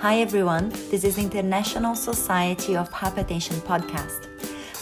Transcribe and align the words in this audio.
Hi 0.00 0.20
everyone, 0.20 0.70
this 0.90 1.04
is 1.04 1.18
International 1.18 1.94
Society 1.94 2.74
of 2.74 2.88
Hypertension 2.90 3.60
podcast. 3.68 4.28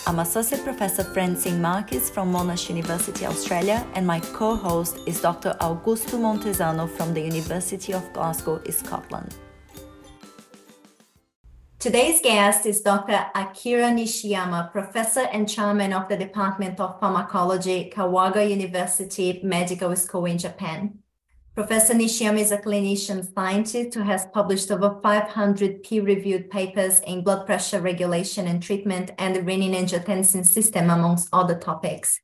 I'm 0.07 0.21
Associate 0.21 0.63
Professor 0.63 1.03
Francine 1.03 1.61
Marques 1.61 2.09
from 2.09 2.33
Monash 2.33 2.69
University, 2.69 3.27
Australia, 3.27 3.85
and 3.95 4.07
my 4.07 4.21
co 4.21 4.55
host 4.55 5.01
is 5.07 5.21
Dr. 5.21 5.57
Augusto 5.61 6.21
Montezano 6.21 6.89
from 6.89 7.15
the 7.15 7.21
University 7.21 7.93
of 7.93 8.13
Glasgow, 8.13 8.63
Scotland. 8.71 9.35
Today's 11.81 12.21
guest 12.21 12.65
is 12.65 12.81
Dr. 12.81 13.27
Akira 13.35 13.91
Nishiyama, 13.91 14.71
professor 14.71 15.27
and 15.33 15.49
chairman 15.49 15.93
of 15.93 16.09
the 16.09 16.17
Department 16.17 16.79
of 16.79 17.01
Pharmacology, 17.01 17.91
Kagawa 17.93 18.49
University 18.49 19.41
Medical 19.43 19.97
School 19.97 20.27
in 20.27 20.39
Japan. 20.39 21.01
Professor 21.59 21.93
Nishiyama 21.93 22.39
is 22.39 22.53
a 22.53 22.59
clinician 22.59 23.35
scientist 23.35 23.93
who 23.93 24.03
has 24.03 24.27
published 24.27 24.71
over 24.71 25.01
500 25.03 25.83
peer-reviewed 25.83 26.49
papers 26.51 27.01
in 27.01 27.25
blood 27.25 27.47
pressure 27.47 27.81
regulation 27.81 28.47
and 28.47 28.63
treatment 28.63 29.11
and 29.19 29.35
the 29.35 29.41
renin-angiotensin 29.41 30.47
system, 30.47 30.89
amongst 30.89 31.29
other 31.33 31.59
topics. 31.59 32.21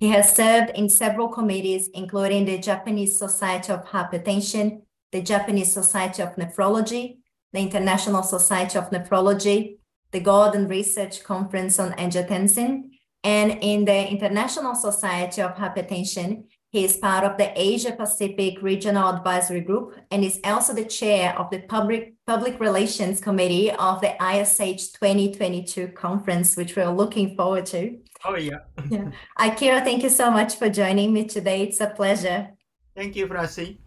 He 0.00 0.08
has 0.08 0.34
served 0.34 0.70
in 0.70 0.88
several 0.88 1.28
committees, 1.28 1.90
including 1.94 2.44
the 2.44 2.58
Japanese 2.58 3.16
Society 3.16 3.72
of 3.72 3.84
Hypertension, 3.84 4.82
the 5.12 5.22
Japanese 5.22 5.72
Society 5.72 6.20
of 6.20 6.34
Nephrology, 6.34 7.18
the 7.52 7.60
International 7.60 8.24
Society 8.24 8.76
of 8.80 8.90
Nephrology, 8.90 9.76
the 10.10 10.18
Gordon 10.18 10.66
Research 10.66 11.22
Conference 11.22 11.78
on 11.78 11.92
Angiotensin, 11.92 12.90
and 13.22 13.58
in 13.60 13.84
the 13.84 14.10
International 14.10 14.74
Society 14.74 15.40
of 15.40 15.54
Hypertension, 15.54 16.46
he 16.72 16.84
is 16.84 16.96
part 16.96 17.22
of 17.22 17.36
the 17.36 17.52
Asia 17.54 17.92
Pacific 17.92 18.62
Regional 18.62 19.10
Advisory 19.10 19.60
Group 19.60 19.94
and 20.10 20.24
is 20.24 20.40
also 20.42 20.72
the 20.72 20.86
chair 20.86 21.38
of 21.38 21.50
the 21.50 21.58
Public, 21.60 22.14
Public 22.26 22.58
Relations 22.60 23.20
Committee 23.20 23.70
of 23.70 24.00
the 24.00 24.14
ISH 24.14 24.92
2022 24.92 25.88
conference, 25.88 26.56
which 26.56 26.74
we're 26.74 26.88
looking 26.88 27.36
forward 27.36 27.66
to. 27.66 27.98
Oh, 28.24 28.36
yeah. 28.36 28.60
yeah. 28.88 29.10
Akira, 29.38 29.82
thank 29.82 30.02
you 30.02 30.08
so 30.08 30.30
much 30.30 30.54
for 30.54 30.70
joining 30.70 31.12
me 31.12 31.26
today. 31.26 31.62
It's 31.64 31.80
a 31.80 31.88
pleasure. 31.88 32.48
Thank 32.96 33.16
you, 33.16 33.26
Francie. 33.26 33.78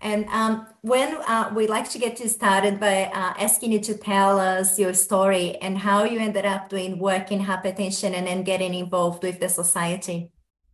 And 0.00 0.26
um, 0.26 0.68
when 0.82 1.16
uh, 1.26 1.50
we 1.56 1.66
like 1.66 1.90
to 1.90 1.98
get 1.98 2.20
you 2.20 2.28
started 2.28 2.78
by 2.78 3.06
uh, 3.06 3.34
asking 3.36 3.72
you 3.72 3.80
to 3.80 3.96
tell 3.96 4.38
us 4.38 4.78
your 4.78 4.94
story 4.94 5.56
and 5.56 5.76
how 5.76 6.04
you 6.04 6.20
ended 6.20 6.46
up 6.46 6.68
doing 6.68 7.00
work 7.00 7.32
in 7.32 7.40
hypertension 7.40 8.14
and 8.14 8.28
then 8.28 8.44
getting 8.44 8.74
involved 8.74 9.24
with 9.24 9.40
the 9.40 9.48
society. 9.48 10.30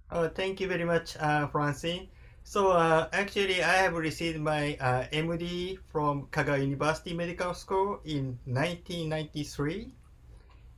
Oh, 0.08 0.28
thank 0.28 0.60
you 0.60 0.68
very 0.68 0.84
much, 0.84 1.16
uh. 1.16 1.48
So 2.44 2.70
uh, 2.70 3.08
actually, 3.12 3.60
I 3.60 3.72
have 3.82 3.94
received 3.94 4.38
my 4.38 4.76
uh, 4.80 5.06
MD 5.12 5.78
from 5.90 6.28
Kagawa 6.30 6.60
University 6.60 7.12
Medical 7.12 7.52
School 7.54 7.98
in 8.04 8.38
1993 8.44 9.90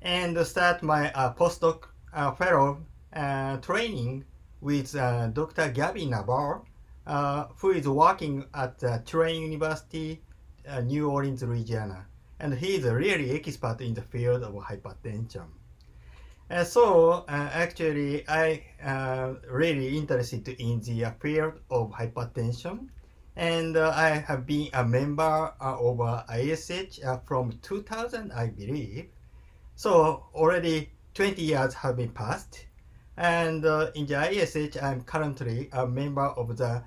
and 0.00 0.46
start 0.46 0.82
my 0.82 1.12
uh, 1.12 1.34
postdoc 1.34 1.88
uh, 2.14 2.32
fellow 2.32 2.80
uh, 3.12 3.58
training 3.58 4.24
with 4.62 4.96
uh, 4.96 5.26
Dr. 5.26 5.68
Gabriel 5.68 6.08
Navar, 6.10 6.62
uh, 7.06 7.48
who 7.58 7.72
is 7.72 7.86
working 7.86 8.46
at 8.54 8.82
uh, 8.82 9.00
Tulane 9.04 9.42
University, 9.42 10.22
New 10.84 11.10
Orleans, 11.10 11.42
Louisiana. 11.42 12.06
And 12.40 12.54
he 12.54 12.76
is 12.76 12.86
a 12.86 12.94
really 12.94 13.32
expert 13.32 13.82
in 13.82 13.92
the 13.92 14.02
field 14.02 14.42
of 14.42 14.54
hypertension. 14.54 15.57
Uh, 16.50 16.64
so 16.64 17.26
uh, 17.28 17.50
actually, 17.52 18.26
I 18.26 18.64
uh, 18.82 19.34
really 19.50 19.98
interested 19.98 20.48
in 20.48 20.80
the 20.80 21.12
field 21.20 21.52
of 21.70 21.90
hypertension, 21.90 22.88
and 23.36 23.76
uh, 23.76 23.92
I 23.94 24.24
have 24.26 24.46
been 24.46 24.70
a 24.72 24.82
member 24.82 25.52
uh, 25.60 25.76
of 25.78 26.00
ISH 26.34 27.00
uh, 27.04 27.18
from 27.26 27.52
2000, 27.60 28.32
I 28.32 28.46
believe. 28.48 29.10
So 29.74 30.24
already 30.34 30.90
20 31.12 31.42
years 31.42 31.74
have 31.74 31.96
been 31.98 32.12
passed, 32.12 32.64
and 33.18 33.62
in 33.94 34.06
the 34.06 34.30
ISH, 34.32 34.82
I'm 34.82 35.02
currently 35.02 35.68
a 35.72 35.86
member 35.86 36.28
of 36.28 36.56
the 36.56 36.82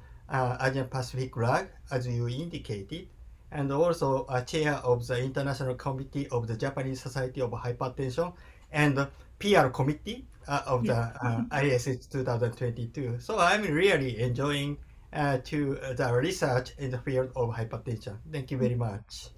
Asian 0.59 0.87
Pacific 0.87 1.37
RAG, 1.37 1.67
as 1.91 2.07
you 2.07 2.27
indicated, 2.27 3.09
and 3.51 3.71
also 3.71 4.25
a 4.27 4.41
chair 4.41 4.73
of 4.77 5.05
the 5.05 5.23
International 5.23 5.75
Committee 5.75 6.27
of 6.29 6.47
the 6.47 6.57
Japanese 6.57 6.99
Society 6.99 7.41
of 7.41 7.51
Hypertension, 7.51 8.33
and 8.71 9.07
PR 9.41 9.67
committee 9.69 10.27
uh, 10.47 10.61
of 10.65 10.85
the 10.85 10.95
uh, 10.95 11.43
ISH 11.61 12.07
2022. 12.07 13.19
So 13.19 13.39
I'm 13.39 13.63
really 13.63 14.21
enjoying 14.21 14.77
uh, 15.13 15.39
to 15.45 15.77
the 15.95 16.13
research 16.13 16.71
in 16.77 16.91
the 16.91 16.99
field 16.99 17.31
of 17.35 17.49
hypertension. 17.49 18.17
Thank 18.31 18.51
you 18.51 18.57
very 18.57 18.75
much. 18.75 19.29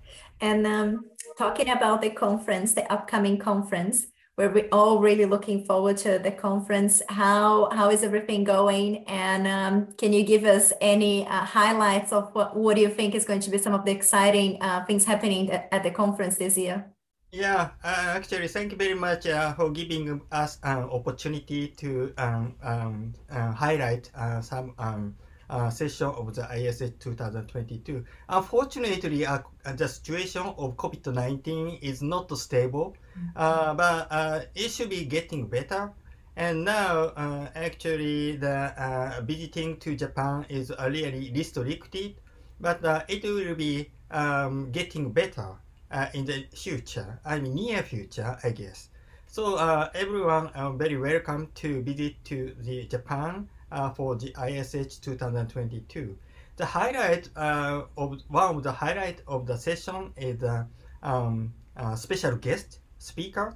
And 0.42 0.68
um, 0.68 1.06
talking 1.38 1.70
about 1.70 2.02
the 2.02 2.10
conference, 2.12 2.74
the 2.74 2.92
upcoming 2.92 3.38
conference, 3.38 4.08
where 4.36 4.50
we're 4.50 4.68
all 4.72 5.00
really 5.00 5.26
looking 5.26 5.64
forward 5.64 5.96
to 5.98 6.18
the 6.18 6.32
conference. 6.32 7.02
How 7.08 7.70
how 7.72 7.92
is 7.92 8.04
everything 8.04 8.44
going? 8.44 9.04
And 9.06 9.48
um, 9.48 9.94
can 9.98 10.12
you 10.12 10.24
give 10.24 10.44
us 10.44 10.74
any 10.82 11.28
uh, 11.28 11.46
highlights 11.46 12.12
of 12.12 12.34
what 12.34 12.56
what 12.56 12.76
do 12.76 12.82
you 12.82 12.90
think 12.90 13.14
is 13.14 13.26
going 13.26 13.42
to 13.42 13.52
be 13.52 13.58
some 13.58 13.74
of 13.74 13.86
the 13.86 13.92
exciting 13.92 14.62
uh, 14.62 14.86
things 14.86 15.06
happening 15.06 15.52
at, 15.52 15.70
at 15.72 15.84
the 15.84 15.92
conference 15.92 16.38
this 16.38 16.58
year? 16.58 16.86
Yeah, 17.34 17.72
uh, 17.84 18.14
actually, 18.14 18.48
thank 18.48 18.74
you 18.74 18.78
very 18.78 18.94
much 18.94 19.26
uh, 19.26 19.56
for 19.56 19.72
giving 19.72 20.22
us 20.32 20.60
an 20.62 20.84
opportunity 20.84 21.70
to 21.78 22.14
um, 22.20 22.54
um, 22.62 23.14
uh, 23.32 23.52
highlight 23.52 24.12
uh, 24.14 24.40
some 24.40 24.76
um, 24.78 25.16
uh, 25.50 25.72
session 25.72 26.10
of 26.10 26.36
the 26.36 26.44
ISH 26.56 26.92
2022. 27.00 28.06
Unfortunately, 28.30 29.26
uh, 29.26 29.40
the 29.66 29.88
situation 29.88 30.44
of 30.44 30.78
COVID-19 30.78 31.82
is 31.82 32.04
not 32.04 32.30
stable, 32.38 32.96
mm-hmm. 33.18 33.78
but 33.78 34.52
it 34.54 34.70
should 34.70 34.92
be 34.92 35.04
getting 35.04 35.48
better. 35.48 35.92
And 36.36 36.64
now, 36.64 37.14
actually, 37.56 38.36
the 38.36 39.24
visiting 39.26 39.78
to 39.78 39.96
Japan 39.96 40.46
is 40.50 40.72
really 40.80 41.34
restricted, 41.34 42.14
but 42.62 42.80
it 43.10 43.24
will 43.24 43.56
be 43.56 43.90
um, 44.12 44.72
getting 44.72 45.12
better 45.12 45.58
uh, 45.94 46.08
in 46.14 46.26
the 46.26 46.46
future, 46.54 47.20
I 47.24 47.40
mean 47.40 47.54
near 47.54 47.84
future, 47.84 48.38
I 48.44 48.50
guess. 48.50 48.90
So 49.28 49.56
uh, 49.56 49.90
everyone 49.94 50.48
are 50.56 50.74
very 50.74 50.98
welcome 50.98 51.50
to 51.56 51.82
visit 51.84 52.16
to 52.26 52.56
the 52.62 52.86
Japan 52.86 53.48
uh, 53.72 53.92
for 53.92 54.16
the 54.16 54.34
ISH 54.48 54.98
2022. 54.98 56.18
The 56.58 56.66
highlight 56.66 57.30
uh, 57.36 57.84
of 57.96 58.22
one 58.28 58.56
of 58.56 58.64
the 58.64 58.72
highlight 58.72 59.22
of 59.28 59.46
the 59.46 59.58
session 59.58 60.14
is 60.18 60.40
the 60.40 60.66
um, 61.04 61.54
uh, 61.78 61.96
special 61.96 62.38
guest 62.38 62.80
speaker. 62.98 63.56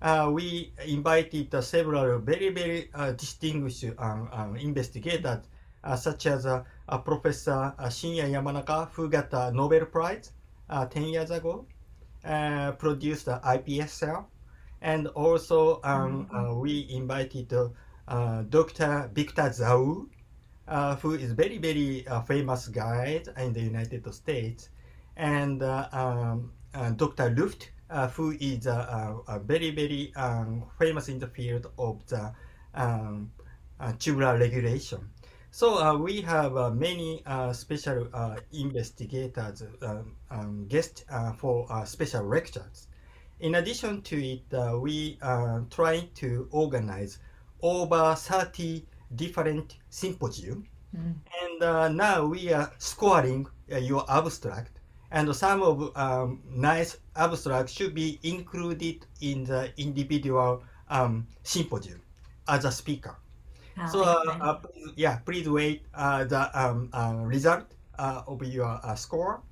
Uh, 0.00 0.30
we 0.32 0.72
invited 0.86 1.54
several 1.62 2.18
very 2.18 2.50
very 2.50 2.90
distinguished 3.16 3.84
um, 3.98 4.28
um, 4.32 4.56
investigators, 4.56 5.44
such 5.96 6.26
as 6.26 6.46
Professor 7.04 7.74
Shinya 7.78 8.28
Yamanaka, 8.30 8.90
who 8.90 9.08
got 9.08 9.32
a 9.32 9.50
Nobel 9.52 9.86
Prize 9.86 10.30
uh, 10.68 10.86
10 10.86 11.04
years 11.04 11.30
ago 11.30 11.66
uh, 12.24 12.72
produced 12.72 13.26
the 13.26 13.40
iPS 13.44 13.90
cell. 13.90 14.30
And 14.80 15.08
also 15.08 15.80
um, 15.82 16.26
mm-hmm. 16.26 16.36
uh, 16.36 16.54
we 16.54 16.86
invited 16.90 17.52
uh, 18.08 18.42
Dr. 18.42 19.10
Victor 19.14 19.50
Dzau, 19.50 20.06
uh, 20.68 20.96
who 20.96 21.14
is 21.14 21.32
very, 21.32 21.58
very 21.58 22.06
uh, 22.06 22.20
famous 22.22 22.68
guy 22.68 23.22
in 23.38 23.52
the 23.52 23.60
United 23.60 24.12
States. 24.14 24.70
And 25.16 25.62
um, 25.62 26.52
Dr. 26.96 27.30
Luft, 27.30 27.70
who 28.14 28.32
is 28.40 28.66
a 28.66 29.40
very, 29.44 29.70
very 29.70 30.12
um, 30.16 30.64
famous 30.78 31.08
in 31.08 31.18
the 31.18 31.28
field 31.28 31.70
of 31.78 32.04
the 32.06 32.32
um, 32.74 33.30
tubular 33.98 34.36
regulation. 34.38 35.08
So 35.54 35.78
uh, 35.78 35.96
we 35.96 36.20
have 36.22 36.56
uh, 36.56 36.70
many 36.70 37.22
uh, 37.26 37.52
special 37.52 38.08
uh, 38.12 38.38
investigators, 38.52 39.62
um, 39.82 40.16
um, 40.28 40.66
guests 40.66 41.04
uh, 41.08 41.32
for 41.34 41.70
uh, 41.70 41.84
special 41.84 42.24
lectures. 42.24 42.88
In 43.38 43.54
addition 43.54 44.02
to 44.02 44.16
it, 44.20 44.80
we 44.80 45.16
are 45.22 45.64
trying 45.70 46.08
to 46.16 46.48
organize 46.50 47.20
over 47.62 48.16
30 48.16 48.84
different 49.14 49.76
symposium. 49.90 50.66
Mm. 50.92 51.14
And 51.62 51.96
now 51.96 52.26
we 52.26 52.52
are 52.52 52.72
scoring 52.78 53.46
your 53.68 54.04
abstract. 54.10 54.80
And 55.12 55.32
some 55.36 55.62
of 55.62 55.96
um, 55.96 56.42
nice 56.50 56.96
abstracts 57.14 57.72
should 57.72 57.94
be 57.94 58.18
included 58.24 59.06
in 59.20 59.44
the 59.44 59.72
individual 59.76 60.64
um, 60.90 61.28
symposium 61.44 62.02
as 62.48 62.64
a 62.64 62.72
speaker. 62.72 63.14
Oh, 63.78 63.86
so 63.90 64.02
uh, 64.04 64.54
please, 64.54 64.92
yeah, 64.96 65.18
please 65.18 65.48
wait 65.48 65.82
uh, 65.94 66.24
the 66.24 66.50
um, 66.58 66.90
uh, 66.92 67.14
result 67.24 67.66
uh, 67.98 68.22
of 68.26 68.42
your 68.44 68.80
uh, 68.82 68.94
score. 68.94 69.42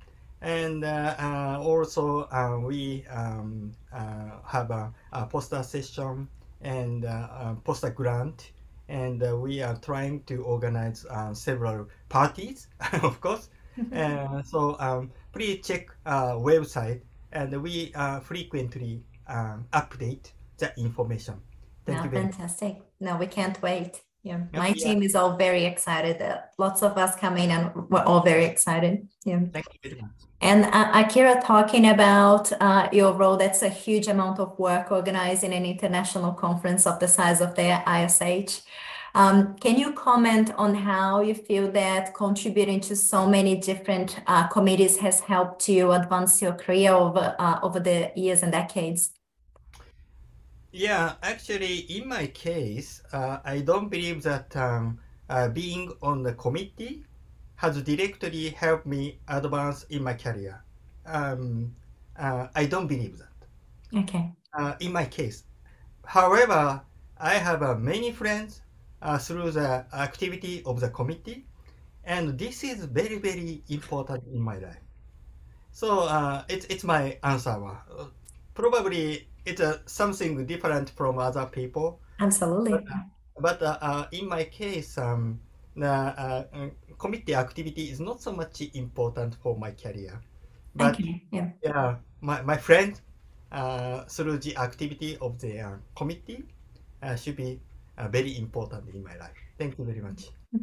And 0.41 0.83
uh, 0.83 1.15
uh, 1.19 1.59
also 1.61 2.23
uh, 2.31 2.59
we 2.59 3.05
um, 3.09 3.73
uh, 3.93 4.31
have 4.45 4.71
a, 4.71 4.93
a 5.13 5.25
poster 5.25 5.63
session 5.63 6.27
and 6.61 7.05
uh, 7.05 7.27
a 7.31 7.57
poster 7.63 7.89
grant. 7.91 8.51
And 8.89 9.23
uh, 9.23 9.37
we 9.37 9.61
are 9.61 9.75
trying 9.77 10.23
to 10.23 10.43
organize 10.43 11.05
uh, 11.09 11.33
several 11.33 11.87
parties, 12.09 12.67
of 13.01 13.19
course. 13.21 13.49
uh, 13.95 14.41
so 14.43 14.75
um, 14.79 15.11
please 15.31 15.65
check 15.65 15.87
our 16.05 16.35
website 16.35 17.01
and 17.31 17.61
we 17.61 17.91
uh, 17.95 18.19
frequently 18.19 19.03
um, 19.27 19.65
update 19.73 20.31
the 20.57 20.71
information. 20.77 21.35
Thank 21.85 21.99
No, 21.99 22.03
you 22.05 22.09
very 22.09 22.23
fantastic. 22.23 22.81
No, 22.99 23.17
we 23.17 23.27
can't 23.27 23.61
wait. 23.61 24.01
Yeah, 24.23 24.39
my 24.53 24.69
yeah. 24.69 24.73
team 24.73 25.03
is 25.03 25.15
all 25.15 25.35
very 25.35 25.65
excited. 25.65 26.21
Uh, 26.21 26.37
lots 26.57 26.81
of 26.81 26.97
us 26.97 27.15
come 27.15 27.35
in 27.35 27.51
and 27.51 27.89
we're 27.89 28.03
all 28.03 28.21
very 28.21 28.45
excited. 28.45 29.07
Yeah. 29.25 29.41
Thank 29.51 29.65
you 29.73 29.89
very 29.89 30.01
much. 30.01 30.11
And 30.39 30.65
uh, 30.65 30.91
Akira, 30.93 31.41
talking 31.41 31.89
about 31.89 32.51
uh, 32.61 32.89
your 32.91 33.13
role, 33.13 33.37
that's 33.37 33.61
a 33.61 33.69
huge 33.69 34.07
amount 34.07 34.39
of 34.39 34.57
work 34.57 34.91
organizing 34.91 35.53
an 35.53 35.65
international 35.65 36.33
conference 36.33 36.87
of 36.87 36.99
the 36.99 37.07
size 37.07 37.41
of 37.41 37.55
the 37.55 37.81
ISH. 37.87 38.61
Um, 39.15 39.55
can 39.57 39.77
you 39.77 39.93
comment 39.93 40.51
on 40.57 40.73
how 40.73 41.21
you 41.21 41.35
feel 41.35 41.71
that 41.73 42.13
contributing 42.13 42.79
to 42.81 42.95
so 42.95 43.27
many 43.27 43.55
different 43.55 44.19
uh, 44.25 44.47
committees 44.47 44.97
has 44.97 45.19
helped 45.19 45.69
you 45.69 45.91
advance 45.91 46.41
your 46.41 46.53
career 46.53 46.91
over 46.93 47.35
uh, 47.37 47.59
over 47.61 47.79
the 47.79 48.11
years 48.15 48.41
and 48.41 48.51
decades? 48.51 49.11
Yeah, 50.73 51.15
actually, 51.23 51.77
in 51.97 52.09
my 52.09 52.27
case, 52.27 53.01
uh, 53.13 53.39
I 53.45 53.61
don't 53.61 53.87
believe 53.89 54.23
that 54.23 54.53
um, 54.57 54.99
uh, 55.29 55.47
being 55.47 55.93
on 56.01 56.23
the 56.23 56.33
committee 56.33 57.05
has 57.55 57.81
directly 57.81 58.49
helped 58.49 58.85
me 58.85 59.21
advance 59.29 59.83
in 59.83 60.03
my 60.03 60.15
career. 60.15 60.63
Um, 61.05 61.75
uh, 62.17 62.47
I 62.55 62.65
don't 62.65 62.87
believe 62.87 63.17
that. 63.19 63.47
Okay. 63.95 64.33
uh, 64.57 64.75
in 64.79 64.91
my 64.91 65.05
case. 65.05 65.43
However, 66.05 66.81
I 67.17 67.33
have 67.35 67.63
uh, 67.63 67.75
many 67.75 68.11
friends 68.11 68.61
uh, 69.01 69.17
through 69.17 69.51
the 69.51 69.85
activity 69.93 70.63
of 70.65 70.79
the 70.79 70.89
committee, 70.89 71.47
and 72.03 72.37
this 72.37 72.63
is 72.63 72.85
very, 72.85 73.17
very 73.19 73.63
important 73.69 74.23
in 74.33 74.41
my 74.41 74.57
life. 74.59 74.81
So 75.71 76.01
uh, 76.01 76.43
it's, 76.49 76.65
it's 76.67 76.83
my 76.83 77.17
answer. 77.23 77.51
Uh, 77.51 78.05
Probably 78.55 79.27
it's 79.45 79.61
uh, 79.61 79.79
something 79.85 80.45
different 80.45 80.89
from 80.91 81.19
other 81.19 81.45
people, 81.45 81.99
Absolutely. 82.19 82.79
but 83.39 83.61
uh, 83.61 83.77
uh, 83.81 84.05
in 84.11 84.27
my 84.27 84.43
case, 84.43 84.97
um, 84.97 85.39
the 85.75 85.87
uh, 85.87 86.45
uh, 86.53 86.69
committee 86.97 87.35
activity 87.35 87.89
is 87.89 87.99
not 87.99 88.21
so 88.21 88.31
much 88.31 88.61
important 88.73 89.35
for 89.41 89.57
my 89.57 89.71
career. 89.71 90.21
But 90.75 90.95
Okay. 90.95 91.23
Yeah. 91.31 91.49
yeah, 91.63 91.95
my, 92.21 92.41
my 92.41 92.57
friend, 92.57 92.99
uh, 93.51 94.05
through 94.05 94.37
the 94.39 94.57
activity 94.57 95.17
of 95.21 95.39
the 95.39 95.59
uh, 95.59 95.71
committee, 95.95 96.43
uh, 97.01 97.15
should 97.15 97.35
be 97.35 97.59
uh, 97.97 98.07
very 98.07 98.37
important 98.37 98.89
in 98.93 99.03
my 99.03 99.15
life. 99.17 99.37
Thank 99.57 99.77
you 99.77 99.85
very 99.85 100.01
much. 100.01 100.29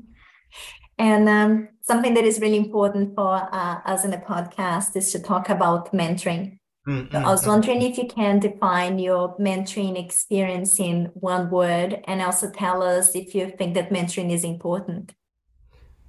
And 0.99 1.31
um, 1.31 1.69
something 1.81 2.13
that 2.13 2.25
is 2.25 2.41
really 2.41 2.59
important 2.59 3.15
for 3.15 3.35
uh, 3.35 3.81
us 3.87 4.05
in 4.05 4.11
the 4.11 4.19
podcast 4.19 4.95
is 4.97 5.11
to 5.13 5.19
talk 5.19 5.49
about 5.49 5.93
mentoring. 5.95 6.59
Mm, 6.87 7.11
So 7.13 7.19
mm, 7.19 7.25
I 7.25 7.31
was 7.31 7.43
mm. 7.43 7.49
wondering 7.49 7.83
if 7.83 7.99
you 7.99 8.07
can 8.07 8.39
define 8.41 8.99
your 8.99 9.37
mentoring 9.39 10.03
experience 10.03 10.81
in 10.81 11.11
one 11.15 11.51
word 11.51 12.01
and 12.05 12.23
also 12.23 12.51
tell 12.51 12.83
us 12.83 13.15
if 13.15 13.35
you 13.35 13.51
think 13.59 13.75
that 13.75 13.91
mentoring 13.91 14.33
is 14.33 14.45
important. 14.45 15.13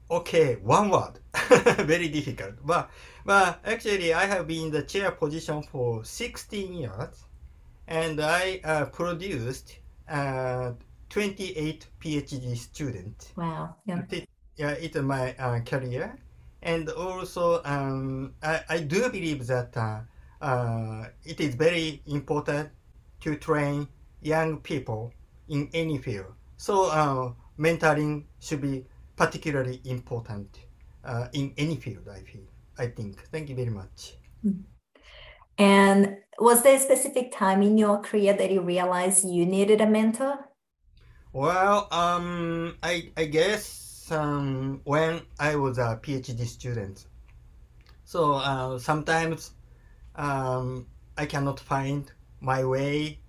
Okay, 0.10 0.56
one 0.58 0.90
word. 0.90 1.20
very 1.88 2.10
difficult. 2.10 2.56
But, 2.66 2.90
but 3.26 3.60
actually, 3.66 4.14
I 4.14 4.26
have 4.26 4.46
been 4.48 4.66
in 4.66 4.72
the 4.72 4.84
chair 4.84 5.12
position 5.12 5.64
for 5.64 6.04
16 6.04 6.74
years, 6.74 7.26
and 7.88 8.20
I 8.22 8.60
uh, 8.64 8.86
produced 8.86 9.78
uh, 10.10 10.74
28 11.10 11.88
PhD 12.02 12.58
students. 12.58 13.34
Wow. 13.38 13.76
Yeah. 13.86 14.02
It- 14.12 14.28
yeah, 14.58 14.72
it's 14.72 14.98
my 14.98 15.34
uh, 15.40 15.62
career, 15.62 16.18
and 16.62 16.90
also 16.90 17.62
um, 17.64 18.34
I, 18.44 18.62
I 18.70 18.80
do 18.82 19.10
believe 19.10 19.48
that 19.48 19.76
uh, 20.42 21.06
it 21.24 21.40
is 21.40 21.56
very 21.56 22.02
important 22.08 22.70
to 23.22 23.36
train 23.36 23.88
young 24.22 24.58
people 24.58 25.14
in 25.50 25.70
any 25.74 25.98
field. 25.98 26.34
So 26.58 26.90
uh, 26.90 27.34
mentoring 27.58 28.26
should 28.40 28.62
be 28.62 28.86
particularly 29.16 29.82
important 29.86 30.60
uh, 31.04 31.28
in 31.34 31.54
any 31.58 31.76
field. 31.76 32.08
I 32.10 32.22
feel. 32.22 32.44
I 32.78 32.88
think. 32.88 33.22
Thank 33.32 33.50
you 33.50 33.56
very 33.56 33.70
much. 33.70 34.14
And 35.58 36.18
was 36.40 36.64
there 36.64 36.78
a 36.78 36.80
specific 36.80 37.32
time 37.32 37.62
in 37.62 37.78
your 37.78 38.00
career 38.00 38.34
that 38.34 38.52
you 38.52 38.62
realized 38.62 39.28
you 39.28 39.46
needed 39.46 39.82
a 39.82 39.86
mentor? 39.86 40.50
Well, 41.34 41.88
um, 41.92 42.78
I 42.82 43.12
I 43.16 43.26
guess 43.26 44.12
um, 44.12 44.82
when 44.84 45.22
I 45.40 45.56
was 45.56 45.78
a 45.78 46.00
PhD 46.02 46.46
student, 46.46 47.06
so 48.04 48.34
uh, 48.34 48.80
sometimes 48.80 49.54
um, 50.16 50.88
I 51.18 51.26
cannot 51.26 51.60
find 51.60 52.12
my 52.40 52.64
way. 52.66 53.20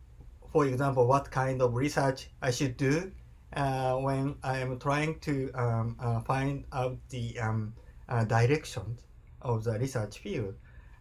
For 0.53 0.67
example, 0.67 1.07
what 1.07 1.31
kind 1.31 1.63
of 1.63 1.75
research 1.75 2.29
I 2.43 2.51
should 2.51 2.77
do 2.77 3.13
uh, 3.55 3.97
when 3.97 4.37
I 4.43 4.59
am 4.59 4.79
trying 4.79 5.19
to 5.21 5.51
um, 5.53 5.97
uh, 6.01 6.21
find 6.21 6.65
out 6.73 6.97
the 7.11 7.39
um, 7.39 7.75
uh, 8.09 8.25
direction 8.25 8.99
of 9.41 9.65
the 9.65 9.79
research 9.79 10.19
field, 10.19 10.55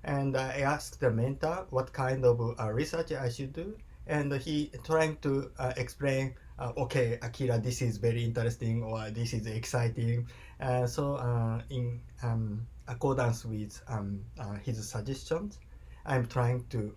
and 0.04 0.36
I 0.36 0.60
asked 0.62 1.00
the 1.00 1.12
mentor 1.12 1.68
what 1.70 1.94
kind 1.94 2.26
of 2.26 2.40
uh, 2.60 2.72
research 2.72 3.12
I 3.12 3.30
should 3.30 3.54
do, 3.54 3.78
and 4.08 4.34
he 4.34 4.72
trying 4.84 5.18
to 5.18 5.52
uh, 5.60 5.74
explain 5.78 6.36
uh, 6.60 6.72
okay, 6.78 7.18
Akira, 7.24 7.60
this 7.60 7.82
is 7.82 7.98
very 7.98 8.24
interesting 8.24 8.84
or 8.84 9.10
this 9.10 9.34
is 9.34 9.48
exciting. 9.48 10.28
So, 10.86 11.18
in 11.72 12.00
um, 12.22 12.68
accordance 12.88 13.46
with 13.46 13.82
um, 13.88 14.24
his 14.64 14.88
suggestions, 14.88 15.58
I'm 16.06 16.28
trying 16.28 16.66
to 16.70 16.96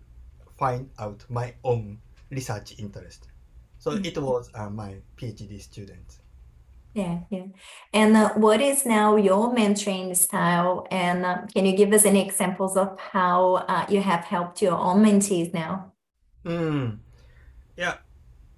find 0.59 0.91
out 0.99 1.25
my 1.29 1.55
own 1.65 1.99
research 2.31 2.75
interest. 2.79 3.29
So 3.79 3.93
it 3.93 4.17
was 4.17 4.51
uh, 4.55 4.71
my 4.71 4.97
PhD 5.17 5.61
student. 5.61 6.19
Yeah, 6.95 7.21
yeah. 7.29 7.47
And 7.93 8.17
uh, 8.17 8.31
what 8.35 8.61
is 8.61 8.87
now 8.87 9.17
your 9.17 9.53
mentoring 9.53 10.17
style? 10.17 10.87
And 10.91 11.27
uh, 11.27 11.39
can 11.53 11.67
you 11.67 11.77
give 11.77 11.93
us 11.93 12.05
any 12.05 12.25
examples 12.25 12.77
of 12.77 12.99
how 12.99 13.67
uh, 13.69 13.85
you 13.89 14.01
have 14.01 14.25
helped 14.25 14.62
your 14.62 14.79
own 14.79 15.05
mentees 15.05 15.53
now? 15.53 15.93
Mm. 16.45 16.99
Yeah, 17.77 17.97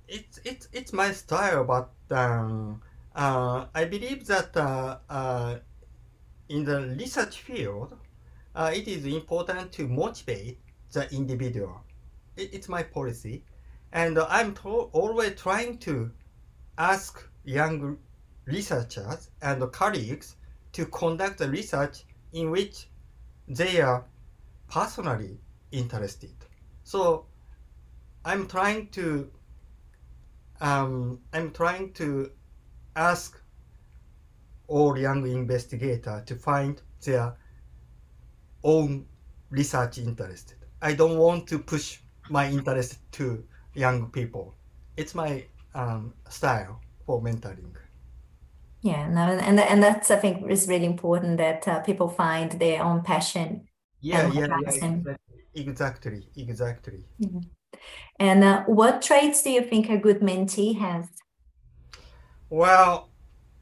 it's 0.06 0.38
it's 0.44 0.68
it's 0.72 0.92
my 0.92 1.12
style, 1.12 1.64
but 1.64 1.90
um, 2.10 2.82
uh, 3.14 3.66
I 3.74 3.86
believe 3.86 4.26
that 4.26 4.54
uh, 4.54 4.98
uh, 5.08 5.56
in 6.50 6.64
the 6.64 6.94
research 6.98 7.40
field, 7.40 7.96
uh, 8.56 8.72
it 8.74 8.88
is 8.88 9.04
important 9.04 9.70
to 9.72 9.86
motivate 9.86 10.58
the 10.92 11.12
individual. 11.14 11.82
It, 12.36 12.54
it's 12.54 12.68
my 12.68 12.82
policy, 12.82 13.44
and 13.92 14.18
I'm 14.18 14.54
to- 14.54 14.90
always 14.92 15.38
trying 15.38 15.78
to 15.78 16.10
ask 16.78 17.22
young 17.44 17.98
researchers 18.46 19.30
and 19.42 19.70
colleagues 19.72 20.36
to 20.72 20.86
conduct 20.86 21.38
the 21.38 21.48
research 21.50 22.04
in 22.32 22.50
which 22.50 22.88
they 23.46 23.80
are 23.80 24.04
personally 24.70 25.38
interested. 25.70 26.34
So 26.84 27.26
I'm 28.24 28.46
trying 28.48 28.88
to 28.88 29.30
um, 30.60 31.20
I'm 31.34 31.50
trying 31.50 31.92
to 31.94 32.30
ask 32.96 33.38
all 34.66 34.98
young 34.98 35.26
investigator 35.26 36.22
to 36.26 36.34
find 36.34 36.80
their 37.04 37.36
own 38.66 39.06
research 39.50 39.98
interest. 39.98 40.54
I 40.82 40.92
don't 40.92 41.16
want 41.16 41.46
to 41.48 41.58
push 41.58 41.98
my 42.28 42.50
interest 42.50 42.98
to 43.12 43.44
young 43.74 44.10
people. 44.10 44.54
It's 44.96 45.14
my 45.14 45.44
um, 45.74 46.12
style 46.28 46.80
for 47.06 47.22
mentoring. 47.22 47.72
Yeah, 48.82 49.08
no, 49.08 49.22
and 49.22 49.58
and 49.58 49.82
that's 49.82 50.10
I 50.10 50.16
think 50.16 50.50
is 50.50 50.68
really 50.68 50.84
important 50.84 51.38
that 51.38 51.66
uh, 51.66 51.80
people 51.80 52.08
find 52.08 52.52
their 52.52 52.82
own 52.82 53.02
passion. 53.02 53.66
Yeah, 54.00 54.28
yeah, 54.28 54.46
what 54.46 54.50
yeah, 54.50 54.68
exactly, 54.74 55.16
exactly, 55.54 56.22
exactly. 56.36 57.04
And 58.18 58.44
uh, 58.44 58.62
what 58.64 59.02
traits 59.02 59.42
do 59.42 59.50
you 59.50 59.62
think 59.62 59.90
a 59.90 59.96
good 59.96 60.20
mentee 60.20 60.78
has? 60.78 61.06
Well, 62.48 63.10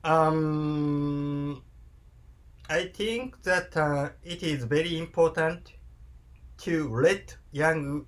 um, 0.03 1.64
I 2.69 2.89
think 2.89 3.43
that 3.45 3.75
uh, 3.75 4.11
it 4.23 4.43
is 4.43 4.65
very 4.65 4.99
important 4.99 5.73
to 6.59 6.89
let 6.91 7.39
young 7.53 8.07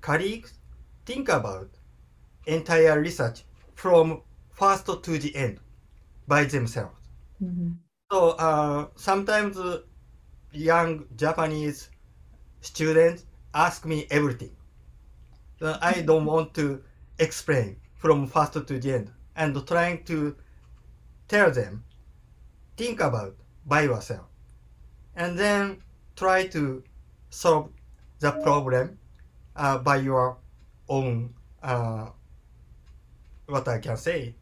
colleagues 0.00 0.58
think 1.06 1.28
about 1.28 1.78
entire 2.46 3.00
research 3.00 3.44
from 3.74 4.22
first 4.50 4.86
to 4.86 5.18
the 5.18 5.34
end 5.36 5.60
by 6.28 6.44
themselves. 6.44 6.96
Mhm. 7.40 7.82
So 8.12 8.30
uh, 8.30 8.90
sometimes 8.94 9.56
uh, 9.58 9.82
young 10.52 11.06
Japanese 11.16 11.90
students 12.60 13.26
ask 13.54 13.84
me 13.86 14.06
everything. 14.10 14.56
So 15.58 15.78
I 15.80 16.02
don't 16.02 16.26
want 16.26 16.54
to 16.54 16.84
explain 17.18 17.80
from 17.94 18.26
first 18.26 18.52
to 18.54 18.60
the 18.60 18.92
end 18.92 19.12
and 19.34 19.66
trying 19.66 20.04
to 20.04 20.36
tell 21.28 21.50
them 21.50 21.84
think 22.76 23.00
about 23.00 23.41
by 23.66 23.82
yourself 23.82 24.26
and 25.16 25.38
then 25.38 25.78
try 26.16 26.46
to 26.46 26.82
solve 27.30 27.70
the 28.20 28.30
problem 28.42 28.98
uh, 29.56 29.78
by 29.78 29.96
your 29.96 30.38
own 30.88 31.32
uh, 31.62 32.06
what 33.46 33.68
I 33.68 33.78
can 33.78 33.96
say 33.96 34.34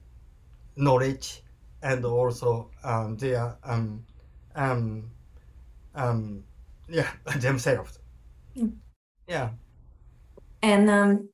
knowledge 0.77 1.43
and 1.83 2.05
also 2.05 2.71
um, 2.85 3.17
their 3.17 3.57
um, 3.65 4.05
um, 4.55 5.11
um, 5.95 6.45
yeah 6.89 7.09
themselves. 7.37 7.99
Mm. 8.57 8.75
Yeah. 9.29 9.51
And 10.63 10.91
um, 10.91 11.29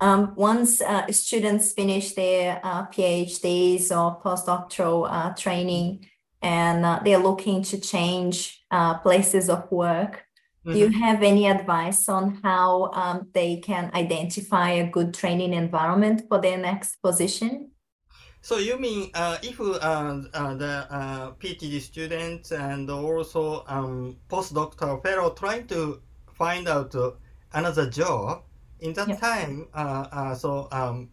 um, 0.00 0.34
once 0.36 0.80
uh, 0.80 1.10
students 1.10 1.72
finish 1.72 2.12
their 2.12 2.60
uh, 2.62 2.86
PhDs 2.86 3.90
or 3.90 4.20
postdoctoral 4.20 5.08
uh, 5.10 5.34
training 5.34 6.06
and 6.42 6.84
uh, 6.84 7.00
they're 7.04 7.18
looking 7.18 7.62
to 7.64 7.80
change 7.80 8.64
uh, 8.70 8.98
places 8.98 9.48
of 9.50 9.70
work, 9.70 10.24
do 10.72 10.78
you 10.78 10.88
Mhm. 10.88 11.00
have 11.02 11.22
any 11.22 11.46
advice 11.48 12.08
on 12.08 12.40
how 12.42 12.90
um, 12.92 13.28
they 13.34 13.56
can 13.58 13.90
identify 13.94 14.70
a 14.70 14.88
good 14.88 15.12
training 15.14 15.52
environment 15.52 16.22
for 16.28 16.40
their 16.40 16.58
next 16.58 16.96
position? 17.02 17.72
So 18.42 18.56
you 18.58 18.78
mean 18.78 19.10
uh, 19.14 19.38
if 19.42 19.60
uh, 19.60 19.64
uh, 19.80 20.54
the 20.54 20.86
uh, 20.90 21.32
PhD 21.40 21.80
students 21.80 22.52
and 22.52 22.88
also 22.90 23.64
um, 23.66 24.16
postdoctoral 24.28 25.02
fellow 25.02 25.30
trying 25.34 25.66
to 25.68 26.00
find 26.32 26.68
out 26.68 26.94
uh, 26.94 27.12
another 27.52 27.88
job 27.90 28.42
in 28.80 28.92
that 28.94 29.12
Yeah. 29.12 29.18
time, 29.18 29.68
uh, 29.74 30.06
uh, 30.10 30.34
so 30.34 30.68
um, 30.72 31.10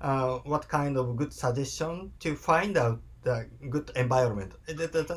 uh, 0.00 0.38
what 0.44 0.68
kind 0.68 0.96
of 0.96 1.16
good 1.16 1.32
suggestion 1.32 2.12
to 2.20 2.36
find 2.36 2.76
out 2.76 3.00
the 3.22 3.46
good 3.68 3.90
environment? 3.96 4.54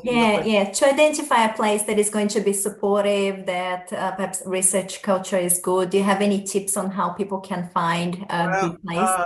Yeah, 0.02 0.44
yeah, 0.44 0.70
to 0.70 0.88
identify 0.88 1.44
a 1.44 1.54
place 1.54 1.84
that 1.84 1.98
is 1.98 2.10
going 2.10 2.28
to 2.28 2.40
be 2.40 2.52
supportive, 2.52 3.46
that 3.46 3.92
uh, 3.92 4.12
perhaps 4.12 4.42
research 4.46 5.02
culture 5.02 5.38
is 5.38 5.58
good. 5.58 5.90
Do 5.90 5.98
you 5.98 6.04
have 6.04 6.20
any 6.20 6.42
tips 6.42 6.76
on 6.76 6.90
how 6.90 7.10
people 7.10 7.40
can 7.40 7.68
find 7.70 8.26
a 8.28 8.48
Well, 8.48 8.70
good 8.70 8.82
place? 8.82 8.98
uh, 8.98 9.24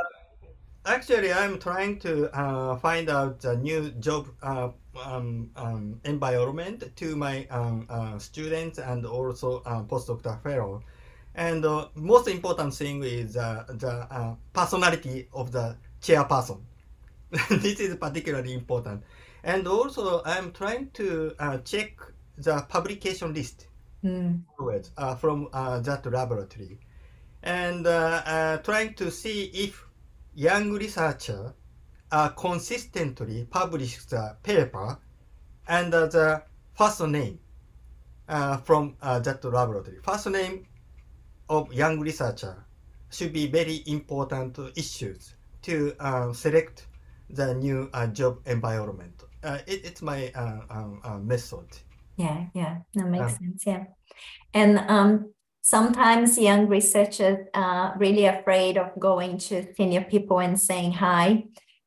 actually, 0.85 1.33
I'm 1.33 1.59
trying 1.59 1.99
to 2.01 2.31
uh, 2.37 2.77
find 2.77 3.09
out 3.09 3.45
a 3.45 3.57
new 3.57 3.91
job 3.93 4.29
uh, 4.43 4.71
um, 5.05 5.51
um, 5.57 6.01
environment 6.05 6.85
to 6.97 7.17
my 7.17 7.47
um, 7.51 7.87
uh, 7.89 8.19
students 8.19 8.79
and 8.79 9.05
also 9.07 9.63
uh, 9.67 9.83
postdoctoral 9.83 10.43
fellow. 10.43 10.83
And 11.35 11.65
uh, 11.67 11.89
most 11.95 12.29
important 12.29 12.75
thing 12.75 13.03
is 13.03 13.37
uh, 13.37 13.65
the 13.69 14.07
uh, 14.11 14.35
personality 14.55 15.29
of 15.33 15.53
the 15.53 15.77
chairperson. 16.01 16.61
this 17.51 17.81
is 17.81 17.97
particularly 17.97 18.55
important. 18.55 19.03
And 19.45 19.67
also, 19.69 20.23
I'm 20.25 20.53
trying 20.53 20.91
to 20.95 21.35
uh, 21.39 21.59
check 21.59 21.99
the 22.37 22.63
publication 22.69 23.33
list 23.35 23.69
Mm, 24.05 24.43
always 24.59 24.93
uh, 24.99 25.17
from 25.17 25.49
uh, 25.53 25.81
that 25.81 26.05
laboratory 26.07 26.79
and 27.43 27.87
uh, 27.87 28.23
uh, 28.25 28.57
trying 28.59 28.95
to 28.95 29.11
see 29.11 29.45
if 29.55 29.85
young 30.35 30.71
researcher 30.73 31.55
uh, 32.13 32.29
consistently 32.29 33.47
publish 33.51 34.05
the 34.05 34.37
paper 34.43 34.99
and 35.67 35.93
the 35.93 36.43
first 36.75 37.01
name 37.01 37.39
uh, 38.29 38.59
from 38.59 38.97
uh, 39.03 39.19
that 39.19 39.43
laboratory. 39.45 39.97
First 40.03 40.29
name 40.29 40.67
of 41.49 41.73
young 41.73 41.99
researcher 41.99 42.65
should 43.11 43.33
be 43.33 43.47
very 43.47 43.83
important 43.87 44.59
issues 44.77 45.35
to 45.63 45.95
uh, 45.99 46.33
select 46.33 46.87
the 47.31 47.55
new 47.55 47.89
uh, 47.93 48.07
job 48.07 48.39
environment. 48.47 49.25
Uh, 49.43 49.59
it, 49.67 49.85
it's 49.85 50.03
my 50.03 50.31
uh, 50.35 50.61
um, 50.71 51.01
uh, 51.05 51.19
method. 51.19 51.67
yeah, 52.17 52.47
yeah, 52.55 52.79
that 52.95 53.07
makes 53.09 53.33
Um, 53.33 53.39
sense. 53.39 53.67
Yeah. 53.67 53.85
And 54.55 54.79
um, 54.89 55.33
sometimes 55.63 56.39
young 56.39 56.69
researchers 56.69 57.47
are 57.55 57.95
really 57.99 58.27
afraid 58.27 58.79
of 58.79 58.89
going 58.99 59.39
to 59.39 59.75
senior 59.75 60.03
people 60.03 60.39
and 60.41 60.59
saying 60.59 60.93
hi. 60.93 61.45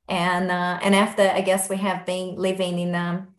And 0.07 0.51
uh, 0.51 0.79
and 0.81 0.95
after 0.95 1.23
I 1.23 1.41
guess 1.41 1.69
we 1.69 1.77
have 1.77 2.05
been 2.05 2.35
living 2.35 2.79
in 2.79 2.95
um, 2.95 3.35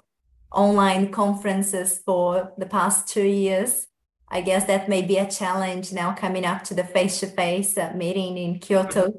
online 0.53 1.11
conferences 1.11 2.01
for 2.05 2.53
the 2.59 2.67
past 2.67 3.09
two 3.09 3.27
years. 3.27 3.87
I 4.33 4.41
guess 4.43 4.65
that 4.67 4.89
may 4.89 5.03
be 5.03 5.17
a 5.19 5.29
challenge 5.29 5.93
now 5.93 6.13
coming 6.13 6.45
up 6.45 6.63
to 6.65 6.75
the 6.75 6.85
face-to-face 6.85 7.77
uh, 7.77 7.93
meeting 7.97 8.39
in 8.39 8.61
Kyoto. 8.61 9.13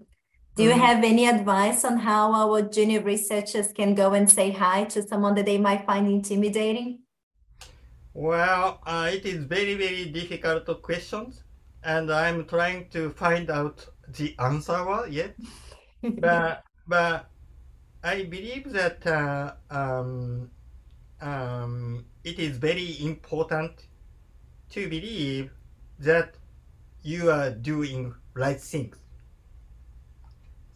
Do 0.56 0.64
you 0.64 0.72
Mhm. 0.72 0.78
have 0.78 1.04
any 1.04 1.26
advice 1.28 1.84
on 1.84 1.98
how 1.98 2.32
our 2.34 2.62
junior 2.62 3.02
researchers 3.02 3.74
can 3.74 3.96
go 3.96 4.14
and 4.14 4.30
say 4.30 4.52
hi 4.52 4.86
to 4.86 5.02
someone 5.06 5.36
that 5.36 5.46
they 5.46 5.58
might 5.58 5.86
find 5.86 6.08
intimidating? 6.08 7.00
Well, 8.14 8.82
uh, 8.86 9.10
it 9.14 9.26
is 9.26 9.46
very, 9.46 9.76
very 9.76 10.12
difficult 10.12 10.82
questions, 10.82 11.44
and 11.84 12.12
I'm 12.12 12.46
trying 12.46 12.90
to 12.92 13.12
find 13.12 13.50
out 13.50 13.86
the 14.08 14.38
answer 14.40 15.08
yet. 15.10 15.38
But, 16.22 16.64
but 16.88 17.32
I 18.04 18.24
believe 18.26 18.72
that 18.74 19.06
uh, 19.08 19.56
um, 19.72 20.52
um, 21.22 22.06
it 22.24 22.40
is 22.40 22.58
very 22.58 23.02
important 23.04 23.88
to 24.72 24.90
believe 24.90 25.52
that 26.00 26.38
you 27.04 27.32
are 27.32 27.52
doing 27.52 28.16
right 28.36 28.62
things. 28.62 28.98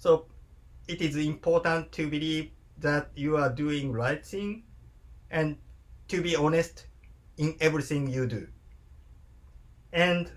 So 0.05 0.27
it 0.87 1.01
is 1.01 1.15
important 1.15 1.91
to 1.93 2.07
believe 2.07 2.51
that 2.77 3.09
you 3.15 3.37
are 3.37 3.49
doing 3.49 3.91
right 3.91 4.23
thing 4.23 4.61
and 5.31 5.57
to 6.09 6.21
be 6.21 6.35
honest 6.35 6.85
in 7.37 7.55
everything 7.59 8.05
you 8.05 8.27
do. 8.27 8.47
And 9.91 10.31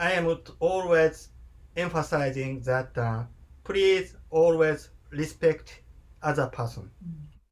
I 0.00 0.14
am 0.14 0.36
always 0.58 1.28
emphasizing 1.76 2.58
that 2.62 2.98
uh, 2.98 3.22
please 3.62 4.16
always 4.30 4.90
respect 5.10 5.82
other 6.20 6.48
person. 6.48 6.90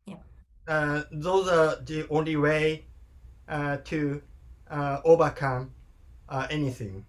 Yeah. 0.06 0.16
Uh, 0.66 1.02
those 1.12 1.46
are 1.46 1.76
the 1.82 2.08
only 2.10 2.34
way 2.34 2.86
uh, 3.48 3.76
to 3.84 4.20
uh, 4.68 4.98
overcome 5.04 5.70
uh, 6.28 6.48
anything. 6.50 7.06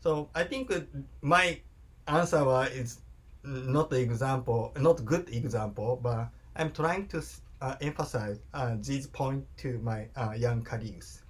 So 0.00 0.30
I 0.34 0.44
think 0.44 0.70
uh, 0.70 0.80
my 1.20 1.60
answer 2.06 2.68
is 2.72 3.00
not 3.44 3.90
the 3.90 4.00
example, 4.00 4.72
not 4.78 5.00
a 5.00 5.02
good 5.02 5.28
example, 5.30 5.98
but 6.02 6.28
I'm 6.56 6.72
trying 6.72 7.08
to 7.08 7.22
uh, 7.60 7.76
emphasize 7.80 8.38
uh, 8.52 8.76
this 8.78 9.06
point 9.06 9.44
to 9.58 9.78
my 9.78 10.06
uh, 10.16 10.32
young 10.36 10.62
colleagues. 10.62 11.22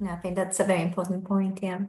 No, 0.00 0.12
I 0.12 0.16
think 0.16 0.36
that's 0.36 0.60
a 0.60 0.64
very 0.64 0.82
important 0.82 1.24
point, 1.24 1.58
yeah. 1.62 1.80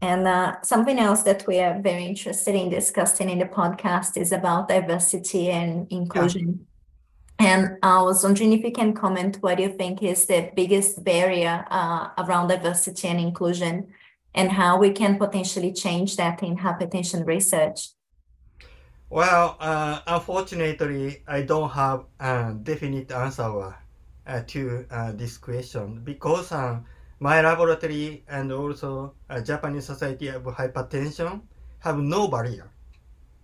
And 0.00 0.26
uh, 0.26 0.60
something 0.62 0.98
else 0.98 1.22
that 1.22 1.46
we 1.46 1.58
are 1.58 1.80
very 1.80 2.04
interested 2.04 2.54
in 2.54 2.70
discussing 2.70 3.30
in 3.30 3.38
the 3.40 3.46
podcast 3.46 4.16
is 4.16 4.32
about 4.32 4.68
diversity 4.68 5.50
and 5.50 5.90
inclusion. 5.90 6.66
And 7.40 7.78
I 7.82 8.02
was 8.02 8.22
wondering 8.22 8.52
if 8.52 8.64
you 8.64 8.72
can 8.72 8.94
comment 8.94 9.38
what 9.40 9.58
you 9.60 9.70
think 9.70 10.02
is 10.02 10.26
the 10.26 10.50
biggest 10.54 11.04
barrier 11.04 11.64
uh, 11.70 12.08
around 12.18 12.48
diversity 12.48 13.08
and 13.08 13.20
inclusion 13.20 13.88
and 14.34 14.52
how 14.52 14.78
we 14.78 14.90
can 14.90 15.18
potentially 15.18 15.72
change 15.72 16.16
that 16.16 16.42
in 16.42 16.58
hypertension 16.58 17.26
research. 17.26 17.90
Well, 19.10 19.56
uh, 19.58 20.00
unfortunately, 20.06 21.22
I 21.26 21.42
don't 21.42 21.70
have 21.70 22.04
a 22.20 22.52
definite 22.62 23.10
answer 23.10 23.74
uh, 24.26 24.42
to 24.46 24.84
uh, 24.90 25.12
this 25.12 25.38
question 25.38 26.02
because 26.04 26.52
uh, 26.52 26.80
my 27.20 27.40
laboratory 27.40 28.22
and 28.28 28.52
also 28.52 29.14
uh, 29.30 29.40
Japanese 29.40 29.86
Society 29.86 30.28
of 30.28 30.44
Hypertension 30.44 31.40
have 31.80 31.98
no 31.98 32.28
barrier 32.28 32.70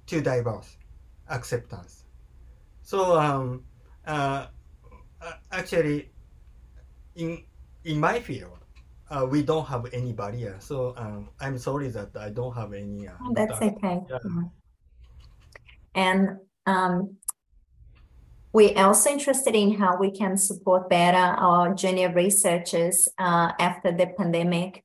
to 0.07 0.21
diverse 0.21 0.77
acceptance. 1.31 2.05
So 2.83 3.19
um, 3.19 3.65
uh, 4.07 4.47
uh, 5.21 5.33
actually, 5.51 6.11
in 7.17 7.43
in 7.85 7.99
my 7.99 8.21
field, 8.21 8.59
uh, 9.11 9.27
we 9.31 9.43
don't 9.43 9.67
have 9.67 9.87
any 9.93 10.13
barrier. 10.13 10.57
So 10.61 10.95
um, 10.97 11.29
I'm 11.41 11.59
sorry 11.59 11.89
that 11.89 12.17
I 12.17 12.31
don't 12.31 12.55
have 12.55 12.73
any. 12.73 13.09
Uh, 13.09 13.13
Oh, 13.21 13.33
that's 13.35 13.61
okay. 13.61 14.01
Yeah. 14.09 14.19
And 15.95 16.39
um, 16.67 17.17
we're 18.53 18.77
also 18.79 19.11
interested 19.11 19.55
in 19.55 19.75
how 19.75 19.97
we 19.99 20.11
can 20.11 20.37
support 20.37 20.89
better 20.89 21.17
our 21.19 21.75
junior 21.75 22.13
researchers 22.13 23.09
uh, 23.19 23.53
after 23.59 23.93
the 23.93 24.07
pandemic. 24.17 24.85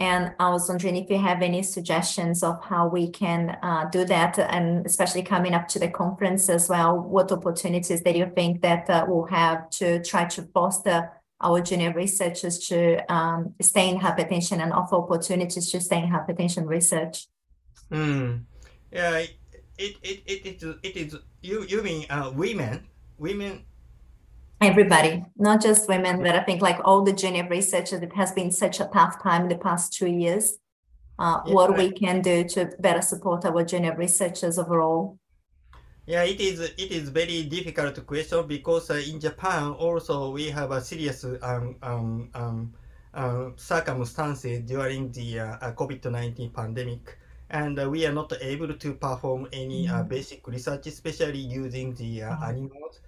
And 0.00 0.32
I 0.40 0.50
was 0.50 0.68
wondering 0.68 0.96
if 0.96 1.08
you 1.08 1.18
have 1.18 1.40
any 1.40 1.62
suggestions 1.62 2.42
of 2.42 2.62
how 2.64 2.88
we 2.88 3.10
can 3.10 3.56
uh, 3.62 3.88
do 3.90 4.04
that, 4.06 4.38
and 4.38 4.84
especially 4.84 5.22
coming 5.22 5.54
up 5.54 5.68
to 5.68 5.78
the 5.78 5.88
conference 5.88 6.48
as 6.48 6.68
well, 6.68 6.98
what 6.98 7.30
opportunities 7.30 8.02
that 8.02 8.16
you 8.16 8.30
think 8.34 8.60
that 8.62 8.90
uh, 8.90 9.06
we'll 9.06 9.26
have 9.26 9.70
to 9.70 10.02
try 10.02 10.24
to 10.24 10.42
foster 10.52 11.10
our 11.40 11.60
junior 11.60 11.92
researchers 11.92 12.58
to 12.68 13.12
um, 13.12 13.54
stay 13.60 13.88
in 13.88 13.98
hypertension 13.98 14.62
and 14.62 14.72
offer 14.72 14.96
opportunities 14.96 15.70
to 15.70 15.80
stay 15.80 15.98
in 15.98 16.10
hypertension 16.10 16.66
research. 16.66 17.26
Mm. 17.90 18.44
Yeah, 18.92 19.18
it 19.18 19.30
it 19.78 19.96
it 20.02 20.22
it 20.26 20.46
is 20.46 20.74
it 20.82 20.96
is 20.96 21.16
you 21.42 21.64
you 21.64 21.82
mean 21.82 22.06
uh 22.08 22.30
women 22.34 22.86
women 23.18 23.64
everybody, 24.60 25.24
not 25.36 25.60
just 25.60 25.88
women, 25.88 26.22
but 26.22 26.34
I 26.34 26.42
think 26.44 26.62
like 26.62 26.80
all 26.84 27.02
the 27.02 27.12
junior 27.12 27.46
researchers, 27.48 28.00
it 28.00 28.12
has 28.14 28.32
been 28.32 28.50
such 28.50 28.80
a 28.80 28.88
tough 28.92 29.22
time 29.22 29.42
in 29.42 29.48
the 29.48 29.58
past 29.58 29.92
two 29.92 30.08
years. 30.08 30.58
Uh, 31.18 31.40
Yeah, 31.44 31.54
what 31.54 31.70
right. 31.70 31.78
we 31.78 31.92
can 31.92 32.22
do 32.22 32.44
to 32.44 32.70
better 32.80 33.02
support 33.02 33.44
our 33.44 33.64
junior 33.64 33.94
researchers 33.96 34.58
overall. 34.58 35.18
Yeah, 36.06 36.22
it 36.24 36.40
is 36.40 36.60
it 36.60 36.90
is 36.92 37.08
very 37.10 37.44
difficult 37.44 38.04
question 38.06 38.46
because 38.46 38.90
uh, 38.90 38.94
in 38.94 39.20
Japan 39.20 39.72
also 39.72 40.30
we 40.32 40.48
have 40.50 40.70
a 40.70 40.80
serious 40.80 41.24
um, 41.24 41.78
um, 41.82 42.30
um, 42.34 42.74
uh, 43.14 43.50
circumstances 43.56 44.60
during 44.66 45.10
the 45.12 45.40
uh, 45.40 45.46
uh, 45.62 45.72
COVID-19 45.74 46.52
pandemic, 46.52 47.18
and 47.48 47.78
uh, 47.78 47.88
we 47.88 48.04
are 48.06 48.12
not 48.12 48.32
able 48.42 48.74
to 48.74 48.94
perform 48.94 49.48
any 49.52 49.88
uh, 49.88 50.02
Mhm. 50.02 50.04
basic 50.04 50.46
research, 50.46 50.86
especially 50.86 51.38
using 51.38 51.94
the 51.94 52.22
uh, 52.22 52.36
Mhm. 52.36 52.50
animals. 52.50 53.00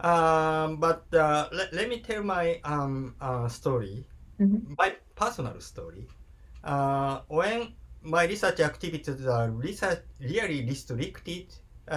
Um, 0.00 0.78
but 0.80 1.12
uh, 1.14 1.48
let, 1.52 1.72
let 1.74 1.88
me 1.88 2.00
tell 2.02 2.22
my 2.22 2.60
um, 2.64 3.16
uh, 3.20 3.48
story, 3.48 4.08
Mhm. 4.38 4.70
my 4.78 4.96
personal 5.14 5.60
story. 5.60 6.08
Uh, 6.64 7.22
when 7.28 7.74
my 8.02 8.24
research 8.26 8.60
activities 8.60 9.26
are 9.26 9.50
research 9.50 10.04
really 10.20 10.64
restricted 10.66 11.54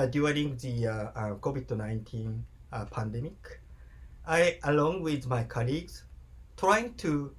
during 0.07 0.57
the 0.57 0.88
uh, 0.88 0.93
uh, 0.93 1.35
COVID-19 1.35 2.41
uh, 2.71 2.85
pandemic, 2.85 3.59
I, 4.25 4.57
along 4.63 5.01
with 5.03 5.27
my 5.27 5.43
colleagues, 5.43 6.03
trying 6.57 6.93
to 6.95 7.33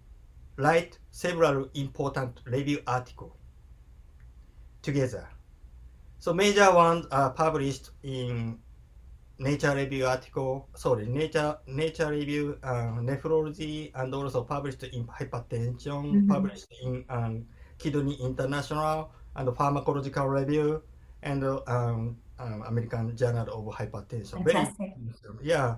write 0.57 0.99
several 1.11 1.69
important 1.75 2.41
review 2.47 2.81
articles 2.87 3.33
together. 4.83 5.29
So 6.19 6.33
major 6.33 6.73
ones 6.73 7.07
are 7.11 7.31
published 7.31 7.91
in 8.03 8.59
Nature 9.39 9.75
Review 9.75 10.07
article, 10.07 10.69
sorry, 10.75 11.07
Nature 11.07 11.59
Nature 11.67 12.11
Review 12.11 12.57
uh, 12.63 13.01
Nephrology, 13.03 13.91
and 13.95 14.15
also 14.15 14.45
published 14.45 14.85
in 14.85 15.07
Hypertension, 15.09 16.05
Mhm. 16.15 16.29
published 16.29 16.67
in 16.83 17.05
um, 17.09 17.45
Kidney 17.79 18.15
International 18.23 19.11
and 19.35 19.49
Pharmacological 19.49 20.29
Review, 20.31 20.83
and 21.23 21.43
uh, 21.43 21.61
um, 21.67 22.17
um, 22.39 22.63
American 22.67 23.17
Journal 23.17 23.49
of 23.49 23.75
Hypertension. 23.75 24.45
Very 24.45 24.65
Fantastic. 24.65 24.95
yeah. 25.43 25.77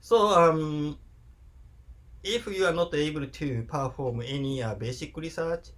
So 0.00 0.28
um, 0.28 0.98
if 2.22 2.46
you 2.46 2.66
are 2.66 2.72
not 2.72 2.94
able 2.94 3.26
to 3.26 3.62
perform 3.62 4.22
any 4.26 4.62
uh, 4.62 4.74
basic 4.74 5.16
research, 5.16 5.68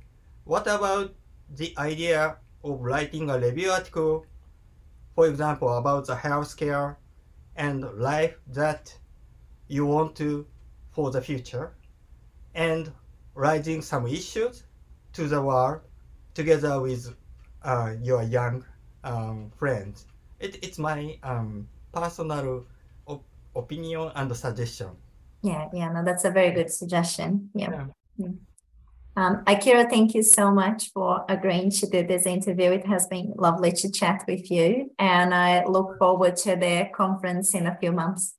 what 0.44 0.62
about 0.62 1.14
the 1.56 1.74
idea 1.78 2.36
of 2.64 2.80
writing 2.80 3.30
a 3.30 3.38
review 3.38 3.70
article, 3.70 4.26
for 5.14 5.26
example, 5.26 5.76
about 5.76 6.06
the 6.06 6.14
healthcare 6.14 6.96
and 7.56 7.82
life 7.98 8.34
that 8.46 8.96
you 9.68 9.84
want 9.84 10.16
to 10.16 10.46
for 10.90 11.10
the 11.10 11.20
future, 11.20 11.74
and 12.54 12.90
raising 13.34 13.82
some 13.82 14.06
issues 14.06 14.64
to 15.12 15.28
the 15.28 15.40
world 15.40 15.80
together 16.34 16.80
with 16.80 17.14
uh, 17.62 17.94
your 18.02 18.22
young 18.22 18.64
um, 19.04 19.50
friends. 19.58 20.06
It, 20.40 20.58
it's 20.62 20.78
my 20.78 21.18
um, 21.22 21.68
personal 21.92 22.64
op- 23.06 23.24
opinion 23.56 24.10
and 24.14 24.34
suggestion. 24.36 24.90
Yeah, 25.42 25.68
yeah, 25.72 25.92
no, 25.92 26.04
that's 26.04 26.24
a 26.24 26.30
very 26.30 26.50
good 26.50 26.70
suggestion. 26.70 27.50
Yeah. 27.54 27.70
Yeah. 27.70 27.86
Yeah. 28.16 28.28
Um, 29.16 29.42
Akira, 29.48 29.88
thank 29.90 30.14
you 30.14 30.22
so 30.22 30.52
much 30.52 30.92
for 30.92 31.24
agreeing 31.28 31.70
to 31.70 31.86
do 31.88 32.06
this 32.06 32.24
interview. 32.24 32.70
It 32.70 32.86
has 32.86 33.08
been 33.08 33.32
lovely 33.36 33.72
to 33.72 33.90
chat 33.90 34.22
with 34.28 34.48
you, 34.48 34.92
and 34.98 35.34
I 35.34 35.64
look 35.64 35.98
forward 35.98 36.36
to 36.36 36.54
the 36.54 36.88
conference 36.94 37.54
in 37.54 37.66
a 37.66 37.76
few 37.80 37.90
months. 37.90 38.34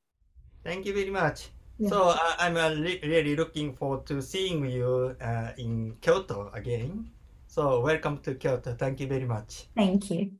Thank 0.63 0.85
you 0.85 0.93
very 0.93 1.09
much. 1.09 1.49
Yeah. 1.79 1.89
So 1.89 2.03
I, 2.09 2.35
I'm 2.39 2.55
uh, 2.55 2.69
re- 2.75 3.01
really 3.03 3.35
looking 3.35 3.73
forward 3.73 4.05
to 4.05 4.21
seeing 4.21 4.65
you 4.69 5.15
uh, 5.21 5.51
in 5.57 5.95
Kyoto 5.99 6.49
again. 6.53 7.09
So 7.47 7.81
welcome 7.81 8.19
to 8.19 8.35
Kyoto. 8.35 8.73
Thank 8.75 9.01
you 9.01 9.07
very 9.07 9.25
much. 9.25 9.67
Thank 9.75 10.11
you. 10.11 10.31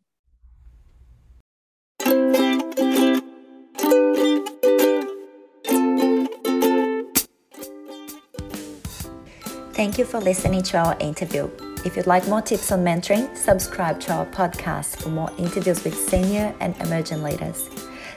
Thank 9.80 9.98
you 9.98 10.04
for 10.04 10.20
listening 10.20 10.62
to 10.64 10.78
our 10.78 10.98
interview. 11.00 11.50
If 11.86 11.96
you'd 11.96 12.06
like 12.06 12.28
more 12.28 12.42
tips 12.42 12.70
on 12.74 12.84
mentoring, 12.84 13.34
subscribe 13.34 14.02
to 14.02 14.12
our 14.12 14.26
podcast 14.26 15.02
for 15.02 15.08
more 15.08 15.32
interviews 15.38 15.86
with 15.86 15.96
senior 15.96 16.54
and 16.60 16.76
emerging 16.82 17.24
leaders. 17.24 17.70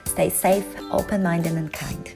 Stay 0.05 0.29
safe, 0.29 0.67
open 0.91 1.23
minded, 1.23 1.53
and 1.53 1.73
kind. 1.73 2.13